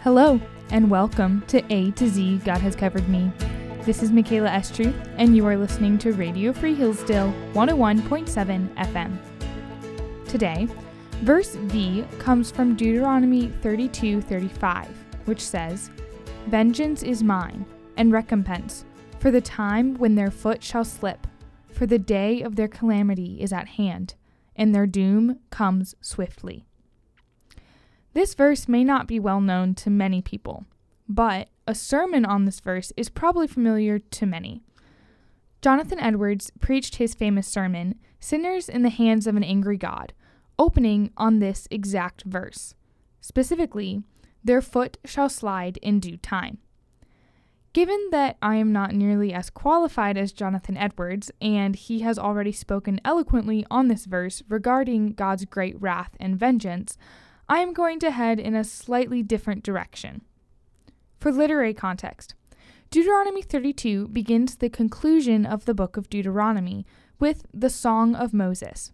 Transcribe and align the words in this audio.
Hello, 0.00 0.40
and 0.70 0.90
welcome 0.90 1.42
to 1.46 1.62
A 1.72 1.90
to 1.92 2.08
Z 2.08 2.38
God 2.44 2.60
Has 2.60 2.76
Covered 2.76 3.08
Me. 3.08 3.30
This 3.84 4.02
is 4.02 4.10
Michaela 4.10 4.48
Estruth, 4.50 4.94
and 5.16 5.36
you 5.36 5.46
are 5.46 5.56
listening 5.56 5.96
to 5.98 6.12
Radio 6.12 6.52
Free 6.52 6.74
Hillsdale 6.74 7.32
101.7 7.52 8.74
FM. 8.74 9.18
Today, 10.28 10.68
verse 11.22 11.54
V 11.54 12.04
comes 12.18 12.50
from 12.50 12.74
Deuteronomy 12.74 13.48
32:35, 13.62 14.88
which 15.24 15.40
says, 15.40 15.90
"Vengeance 16.48 17.02
is 17.02 17.22
mine, 17.22 17.64
and 17.96 18.12
recompense, 18.12 18.84
for 19.20 19.30
the 19.30 19.40
time 19.40 19.94
when 19.94 20.16
their 20.16 20.30
foot 20.30 20.62
shall 20.62 20.84
slip, 20.84 21.26
for 21.70 21.86
the 21.86 21.98
day 21.98 22.42
of 22.42 22.56
their 22.56 22.68
calamity 22.68 23.40
is 23.40 23.52
at 23.52 23.68
hand, 23.68 24.14
and 24.56 24.74
their 24.74 24.86
doom 24.86 25.38
comes 25.50 25.94
swiftly." 26.00 26.64
This 28.12 28.34
verse 28.34 28.68
may 28.68 28.84
not 28.84 29.06
be 29.06 29.18
well 29.18 29.40
known 29.40 29.74
to 29.76 29.90
many 29.90 30.20
people, 30.20 30.66
but 31.08 31.48
a 31.66 31.74
sermon 31.74 32.24
on 32.24 32.44
this 32.44 32.60
verse 32.60 32.92
is 32.96 33.08
probably 33.08 33.46
familiar 33.46 33.98
to 33.98 34.26
many. 34.26 34.62
Jonathan 35.62 35.98
Edwards 35.98 36.50
preached 36.60 36.96
his 36.96 37.14
famous 37.14 37.46
sermon, 37.46 37.98
Sinners 38.18 38.68
in 38.68 38.82
the 38.82 38.90
Hands 38.90 39.26
of 39.26 39.36
an 39.36 39.44
Angry 39.44 39.76
God, 39.76 40.12
opening 40.58 41.10
on 41.16 41.38
this 41.38 41.68
exact 41.70 42.24
verse. 42.24 42.74
Specifically, 43.20 44.02
their 44.44 44.60
foot 44.60 44.98
shall 45.04 45.28
slide 45.28 45.76
in 45.78 46.00
due 46.00 46.16
time. 46.16 46.58
Given 47.72 48.08
that 48.10 48.36
I 48.42 48.56
am 48.56 48.70
not 48.70 48.94
nearly 48.94 49.32
as 49.32 49.48
qualified 49.48 50.18
as 50.18 50.32
Jonathan 50.32 50.76
Edwards, 50.76 51.30
and 51.40 51.74
he 51.74 52.00
has 52.00 52.18
already 52.18 52.52
spoken 52.52 53.00
eloquently 53.02 53.64
on 53.70 53.88
this 53.88 54.04
verse 54.04 54.42
regarding 54.48 55.14
God's 55.14 55.46
great 55.46 55.80
wrath 55.80 56.14
and 56.20 56.38
vengeance, 56.38 56.98
I 57.48 57.60
am 57.60 57.72
going 57.72 57.98
to 58.00 58.10
head 58.10 58.38
in 58.38 58.54
a 58.54 58.62
slightly 58.62 59.22
different 59.22 59.64
direction. 59.64 60.20
For 61.18 61.32
literary 61.32 61.72
context, 61.72 62.34
Deuteronomy 62.90 63.40
32 63.40 64.08
begins 64.08 64.56
the 64.56 64.68
conclusion 64.68 65.46
of 65.46 65.64
the 65.64 65.72
book 65.72 65.96
of 65.96 66.10
Deuteronomy 66.10 66.84
with 67.18 67.46
the 67.54 67.70
Song 67.70 68.14
of 68.14 68.34
Moses. 68.34 68.92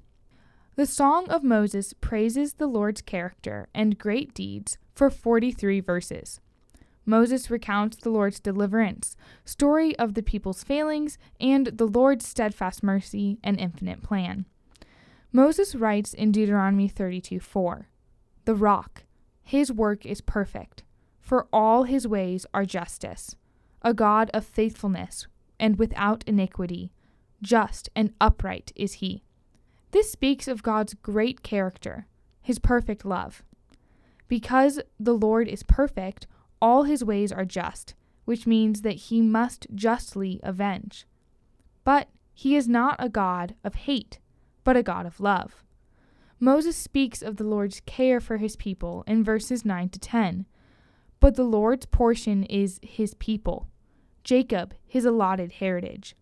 The 0.77 0.87
Song 0.87 1.29
of 1.31 1.43
Moses 1.43 1.95
praises 1.95 2.55
the 2.55 2.69
Lord's 2.69 3.03
character 3.03 3.69
and 3.75 3.99
great 3.99 4.35
deeds 4.35 4.79
for 4.95 5.11
43 5.11 5.81
verses. 5.81 6.41
Moses 7.09 7.51
recounts 7.51 7.97
the 7.97 8.11
Lord's 8.11 8.39
deliverance, 8.39 9.17
story 9.43 9.99
of 9.99 10.13
the 10.13 10.23
people's 10.23 10.63
failings, 10.63 11.17
and 11.41 11.69
the 11.69 11.87
Lord's 11.87 12.29
steadfast 12.29 12.83
mercy 12.83 13.39
and 13.43 13.59
infinite 13.59 14.03
plan. 14.03 14.45
Moses 15.33 15.75
writes 15.75 16.13
in 16.13 16.33
Deuteronomy 16.33 16.87
32 16.87 17.41
4 17.41 17.89
the 18.45 18.55
rock. 18.55 19.05
His 19.43 19.73
work 19.73 20.05
is 20.05 20.21
perfect, 20.21 20.83
for 21.19 21.49
all 21.51 21.85
his 21.85 22.07
ways 22.07 22.45
are 22.53 22.67
justice. 22.67 23.37
A 23.81 23.95
God 23.95 24.31
of 24.35 24.45
faithfulness 24.45 25.27
and 25.59 25.79
without 25.79 26.25
iniquity, 26.27 26.93
just 27.41 27.89
and 27.97 28.13
upright 28.21 28.71
is 28.77 28.95
he. 28.95 29.25
This 29.93 30.13
speaks 30.13 30.47
of 30.47 30.63
God's 30.63 30.93
great 30.93 31.43
character, 31.43 32.07
his 32.43 32.59
perfect 32.59 33.07
love. 33.07 33.43
Because 34.29 34.79
the 35.01 35.15
Lord 35.15 35.49
is 35.49 35.63
perfect, 35.63 36.27
all 36.61 36.85
his 36.85 37.05
ways 37.05 37.33
are 37.33 37.45
just, 37.45 37.95
which 38.25 38.47
means 38.47 38.83
that 38.83 38.97
he 38.97 39.21
must 39.21 39.67
justly 39.75 40.41
avenge. 40.43 41.07
But 41.85 42.09
he 42.35 42.57
is 42.57 42.69
not 42.69 42.97
a 42.99 43.09
God 43.09 43.55
of 43.65 43.75
hate, 43.75 44.19
but 44.65 44.77
a 44.77 44.83
God 44.83 45.07
of 45.07 45.21
love. 45.21 45.65
Moses 46.41 46.77
speaks 46.77 47.21
of 47.21 47.37
the 47.37 47.45
Lord's 47.45 47.81
care 47.81 48.21
for 48.21 48.37
his 48.37 48.55
people 48.55 49.03
in 49.07 49.25
verses 49.25 49.65
9 49.65 49.89
to 49.89 49.99
10. 49.99 50.47
But 51.21 51.35
the 51.35 51.45
Lord's 51.45 51.87
portion 51.87 52.45
is 52.45 52.79
his 52.83 53.15
people, 53.15 53.69
Jacob, 54.23 54.75
his 54.87 55.05
allotted 55.05 55.53
heritage. 55.53 56.15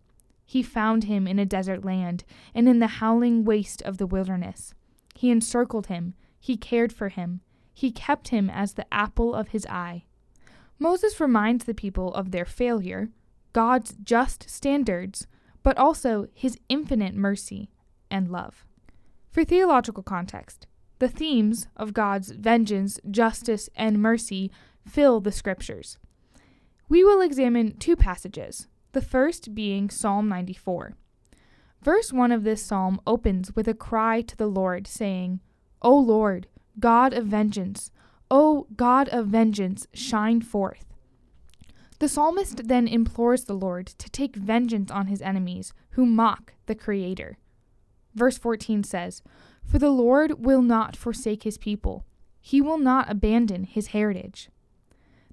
He 0.43 0.63
found 0.63 1.03
him 1.03 1.27
in 1.27 1.37
a 1.37 1.45
desert 1.45 1.85
land 1.85 2.23
and 2.55 2.67
in 2.67 2.79
the 2.79 2.87
howling 2.87 3.43
waste 3.43 3.81
of 3.83 3.97
the 3.97 4.07
wilderness. 4.07 4.73
He 5.13 5.29
encircled 5.29 5.87
him, 5.87 6.15
he 6.39 6.57
cared 6.57 6.93
for 6.93 7.09
him, 7.09 7.41
he 7.73 7.91
kept 7.91 8.29
him 8.29 8.49
as 8.49 8.73
the 8.73 8.91
apple 8.91 9.35
of 9.35 9.49
his 9.49 9.67
eye. 9.67 10.05
Moses 10.79 11.19
reminds 11.19 11.65
the 11.65 11.73
people 11.73 12.13
of 12.13 12.31
their 12.31 12.45
failure, 12.45 13.09
God's 13.53 13.95
just 14.03 14.49
standards, 14.49 15.27
but 15.63 15.77
also 15.77 16.27
his 16.33 16.59
infinite 16.69 17.15
mercy 17.15 17.69
and 18.11 18.29
love. 18.29 18.65
For 19.31 19.43
theological 19.43 20.03
context, 20.03 20.67
the 20.99 21.09
themes 21.09 21.67
of 21.75 21.93
God's 21.93 22.31
vengeance, 22.31 22.99
justice, 23.09 23.69
and 23.75 24.01
mercy 24.01 24.51
fill 24.87 25.19
the 25.19 25.31
scriptures. 25.31 25.97
We 26.89 27.03
will 27.03 27.21
examine 27.21 27.77
two 27.77 27.95
passages, 27.95 28.67
the 28.93 29.01
first 29.01 29.53
being 29.53 29.89
Psalm 29.89 30.29
94. 30.29 30.95
Verse 31.81 32.11
1 32.11 32.31
of 32.31 32.43
this 32.43 32.63
psalm 32.63 32.99
opens 33.05 33.55
with 33.55 33.67
a 33.67 33.73
cry 33.73 34.21
to 34.21 34.35
the 34.35 34.47
Lord, 34.47 34.87
saying, 34.87 35.39
O 35.81 35.95
Lord, 35.95 36.47
God 36.79 37.13
of 37.13 37.25
vengeance, 37.25 37.91
O 38.29 38.67
God 38.75 39.09
of 39.09 39.27
vengeance, 39.27 39.87
shine 39.93 40.41
forth. 40.41 40.85
The 41.99 42.09
psalmist 42.09 42.67
then 42.67 42.87
implores 42.87 43.45
the 43.45 43.55
Lord 43.55 43.87
to 43.87 44.09
take 44.09 44.35
vengeance 44.35 44.91
on 44.91 45.07
his 45.07 45.21
enemies 45.21 45.73
who 45.91 46.05
mock 46.05 46.53
the 46.67 46.75
Creator. 46.75 47.37
Verse 48.13 48.37
14 48.37 48.83
says, 48.83 49.23
For 49.63 49.79
the 49.79 49.89
Lord 49.89 50.45
will 50.45 50.61
not 50.61 50.95
forsake 50.95 51.43
his 51.43 51.57
people, 51.57 52.05
he 52.39 52.61
will 52.61 52.77
not 52.77 53.09
abandon 53.09 53.63
his 53.63 53.87
heritage. 53.87 54.49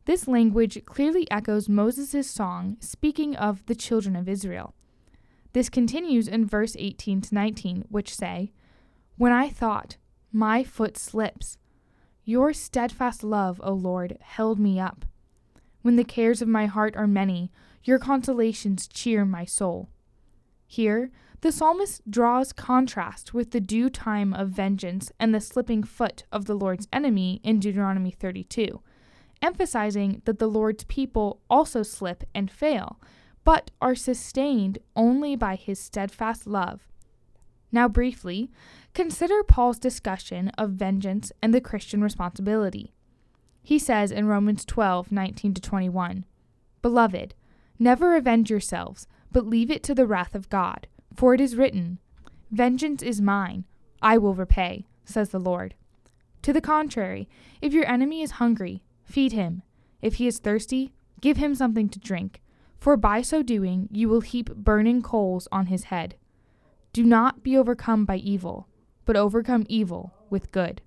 This 0.06 0.28
language 0.28 0.84
clearly 0.84 1.30
echoes 1.30 1.68
Moses' 1.68 2.28
song 2.28 2.76
speaking 2.80 3.36
of 3.36 3.64
the 3.66 3.74
children 3.74 4.16
of 4.16 4.28
Israel. 4.28 4.74
This 5.52 5.68
continues 5.68 6.28
in 6.28 6.46
verse 6.46 6.76
18 6.78 7.20
to 7.22 7.34
19, 7.34 7.84
which 7.88 8.14
say, 8.14 8.52
When 9.16 9.32
I 9.32 9.48
thought, 9.48 9.96
my 10.32 10.64
foot 10.64 10.98
slips. 10.98 11.56
Your 12.26 12.54
steadfast 12.54 13.22
love, 13.22 13.60
O 13.62 13.72
Lord, 13.72 14.16
held 14.20 14.58
me 14.58 14.80
up. 14.80 15.04
When 15.82 15.96
the 15.96 16.04
cares 16.04 16.40
of 16.40 16.48
my 16.48 16.64
heart 16.64 16.96
are 16.96 17.06
many, 17.06 17.52
your 17.82 17.98
consolations 17.98 18.86
cheer 18.86 19.26
my 19.26 19.44
soul. 19.44 19.90
Here, 20.66 21.10
the 21.42 21.52
psalmist 21.52 22.10
draws 22.10 22.54
contrast 22.54 23.34
with 23.34 23.50
the 23.50 23.60
due 23.60 23.90
time 23.90 24.32
of 24.32 24.48
vengeance 24.48 25.12
and 25.20 25.34
the 25.34 25.40
slipping 25.40 25.82
foot 25.82 26.24
of 26.32 26.46
the 26.46 26.54
Lord's 26.54 26.88
enemy 26.90 27.42
in 27.44 27.60
Deuteronomy 27.60 28.10
32, 28.10 28.80
emphasizing 29.42 30.22
that 30.24 30.38
the 30.38 30.46
Lord's 30.46 30.84
people 30.84 31.42
also 31.50 31.82
slip 31.82 32.24
and 32.34 32.50
fail, 32.50 32.98
but 33.44 33.70
are 33.82 33.94
sustained 33.94 34.78
only 34.96 35.36
by 35.36 35.56
his 35.56 35.78
steadfast 35.78 36.46
love. 36.46 36.88
Now, 37.74 37.88
briefly, 37.88 38.52
consider 38.94 39.42
Paul's 39.42 39.80
discussion 39.80 40.50
of 40.50 40.70
vengeance 40.70 41.32
and 41.42 41.52
the 41.52 41.60
Christian 41.60 42.02
responsibility. 42.02 42.94
He 43.64 43.80
says 43.80 44.12
in 44.12 44.28
Romans 44.28 44.64
12 44.64 45.10
19 45.10 45.54
21, 45.54 46.24
Beloved, 46.82 47.34
never 47.76 48.14
avenge 48.14 48.48
yourselves, 48.48 49.08
but 49.32 49.48
leave 49.48 49.72
it 49.72 49.82
to 49.82 49.94
the 49.94 50.06
wrath 50.06 50.36
of 50.36 50.48
God. 50.48 50.86
For 51.16 51.34
it 51.34 51.40
is 51.40 51.56
written, 51.56 51.98
Vengeance 52.52 53.02
is 53.02 53.20
mine, 53.20 53.64
I 54.00 54.18
will 54.18 54.34
repay, 54.34 54.86
says 55.04 55.30
the 55.30 55.40
Lord. 55.40 55.74
To 56.42 56.52
the 56.52 56.60
contrary, 56.60 57.28
if 57.60 57.72
your 57.72 57.88
enemy 57.88 58.22
is 58.22 58.38
hungry, 58.42 58.84
feed 59.04 59.32
him. 59.32 59.62
If 60.00 60.14
he 60.14 60.28
is 60.28 60.38
thirsty, 60.38 60.92
give 61.20 61.38
him 61.38 61.56
something 61.56 61.88
to 61.88 61.98
drink, 61.98 62.40
for 62.78 62.96
by 62.96 63.20
so 63.20 63.42
doing 63.42 63.88
you 63.90 64.08
will 64.08 64.20
heap 64.20 64.54
burning 64.54 65.02
coals 65.02 65.48
on 65.50 65.66
his 65.66 65.84
head. 65.84 66.14
Do 66.94 67.02
not 67.02 67.42
be 67.42 67.58
overcome 67.58 68.04
by 68.04 68.18
evil, 68.18 68.68
but 69.04 69.16
overcome 69.16 69.66
evil 69.68 70.14
with 70.30 70.52
good. 70.52 70.80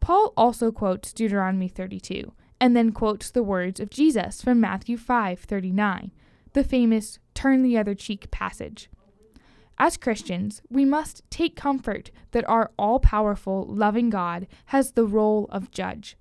Paul 0.00 0.32
also 0.36 0.72
quotes 0.72 1.12
Deuteronomy 1.12 1.68
32 1.68 2.32
and 2.60 2.74
then 2.74 2.90
quotes 2.90 3.30
the 3.30 3.44
words 3.44 3.78
of 3.78 3.90
Jesus 3.90 4.42
from 4.42 4.60
Matthew 4.60 4.96
5:39, 4.96 6.10
the 6.52 6.64
famous 6.64 7.20
turn 7.32 7.62
the 7.62 7.78
other 7.78 7.94
cheek 7.94 8.28
passage. 8.32 8.90
As 9.78 9.96
Christians, 9.96 10.62
we 10.68 10.84
must 10.84 11.22
take 11.30 11.54
comfort 11.54 12.10
that 12.32 12.48
our 12.48 12.72
all 12.76 12.98
powerful, 12.98 13.64
loving 13.64 14.10
God 14.10 14.48
has 14.66 14.90
the 14.90 15.06
role 15.06 15.46
of 15.52 15.70
judge. 15.70 16.16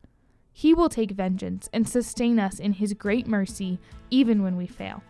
He 0.53 0.71
will 0.71 0.89
take 0.89 1.09
vengeance 1.09 1.67
and 1.73 1.89
sustain 1.89 2.39
us 2.39 2.59
in 2.59 2.73
His 2.73 2.93
great 2.93 3.25
mercy 3.25 3.79
even 4.11 4.43
when 4.43 4.55
we 4.55 4.67
fail. 4.67 5.01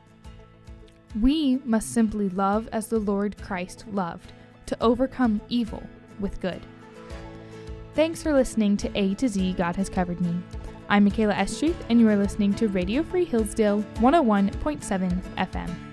We 1.20 1.60
must 1.66 1.92
simply 1.94 2.30
love 2.30 2.70
as 2.72 2.88
the 2.88 3.00
Lord 3.00 3.36
Christ 3.42 3.84
loved, 3.92 4.32
to 4.68 4.78
overcome 4.82 5.42
evil 5.50 5.84
with 6.22 6.40
good. 6.40 6.62
Thanks 7.96 8.24
for 8.24 8.34
listening 8.34 8.78
to 8.78 8.98
A 8.98 9.14
to 9.16 9.28
Z 9.28 9.54
God 9.58 9.76
Has 9.76 9.90
Covered 9.90 10.22
Me. 10.22 10.34
I'm 10.88 11.04
Michaela 11.04 11.34
Estruth, 11.34 11.76
and 11.90 12.00
you 12.00 12.08
are 12.08 12.16
listening 12.16 12.54
to 12.54 12.70
Radio 12.70 13.04
Free 13.04 13.26
Hillsdale 13.26 13.84
101.7 13.96 15.22
FM. 15.38 15.91